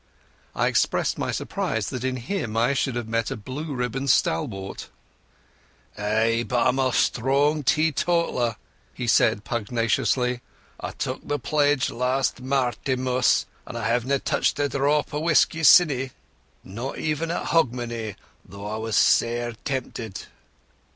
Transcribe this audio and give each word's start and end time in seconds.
I 0.55 0.65
expressed 0.65 1.19
my 1.19 1.29
surprise 1.29 1.91
that 1.91 2.03
in 2.03 2.15
him 2.15 2.57
I 2.57 2.73
should 2.73 2.95
have 2.95 3.07
met 3.07 3.29
a 3.29 3.37
blue 3.37 3.71
ribbon 3.75 4.07
stalwart. 4.07 4.89
"Ay, 5.95 6.41
but 6.47 6.65
I'm 6.69 6.79
a 6.79 6.91
strong 6.91 7.61
teetotaller," 7.61 8.55
he 8.95 9.05
said 9.05 9.43
pugnaciously. 9.45 10.41
"I 10.79 10.91
took 10.93 11.27
the 11.27 11.37
pledge 11.37 11.91
last 11.91 12.41
Martinmas, 12.41 13.45
and 13.67 13.77
I 13.77 13.87
havena 13.87 14.17
touched 14.23 14.57
a 14.57 14.67
drop 14.67 15.13
o' 15.13 15.19
whisky 15.19 15.61
sinsyne. 15.61 16.09
Not 16.63 16.97
even 16.97 17.29
at 17.29 17.49
Hogmanay, 17.49 18.15
though 18.43 18.65
I 18.65 18.77
was 18.77 18.95
sair 18.97 19.51
temptit." 19.51 20.25